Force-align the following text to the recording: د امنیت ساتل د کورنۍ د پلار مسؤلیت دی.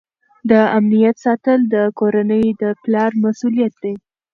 د 0.49 0.51
امنیت 0.77 1.15
ساتل 1.25 1.59
د 1.73 1.75
کورنۍ 1.99 2.45
د 2.61 2.63
پلار 2.83 3.11
مسؤلیت 3.23 3.73
دی. 3.83 3.93